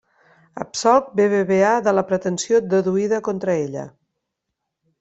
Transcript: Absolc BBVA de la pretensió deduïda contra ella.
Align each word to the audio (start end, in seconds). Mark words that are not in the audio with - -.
Absolc 0.63 1.11
BBVA 1.19 1.73
de 1.89 1.93
la 1.97 2.05
pretensió 2.13 2.63
deduïda 2.73 3.21
contra 3.29 3.59
ella. 3.67 3.87